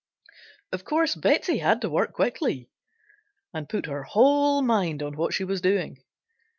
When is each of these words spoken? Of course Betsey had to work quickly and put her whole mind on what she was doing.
Of 0.71 0.83
course 0.83 1.13
Betsey 1.13 1.59
had 1.59 1.81
to 1.81 1.89
work 1.91 2.11
quickly 2.13 2.71
and 3.53 3.69
put 3.69 3.85
her 3.85 4.01
whole 4.01 4.63
mind 4.63 5.03
on 5.03 5.15
what 5.15 5.31
she 5.31 5.43
was 5.43 5.61
doing. 5.61 6.03